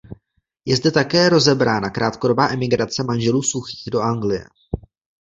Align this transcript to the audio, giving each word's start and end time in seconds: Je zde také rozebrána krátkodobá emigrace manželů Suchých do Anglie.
Je 0.65 0.75
zde 0.77 0.91
také 0.91 1.29
rozebrána 1.29 1.89
krátkodobá 1.89 2.49
emigrace 2.51 3.03
manželů 3.03 3.43
Suchých 3.43 3.83
do 3.91 4.01
Anglie. 4.01 4.45